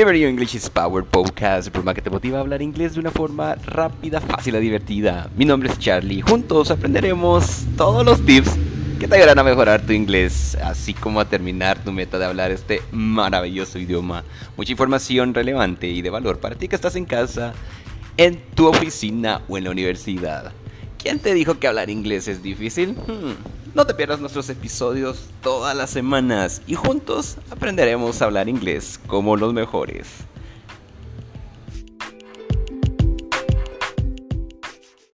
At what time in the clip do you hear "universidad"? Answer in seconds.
19.70-20.50